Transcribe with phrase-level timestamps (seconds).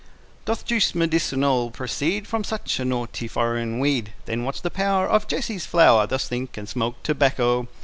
[0.45, 4.13] Doth juice medicinal proceed From such a naughty foreign weed?
[4.25, 6.07] Then what's the power Of Jesse's flower?
[6.07, 7.67] Thus think, and smoke tobacco.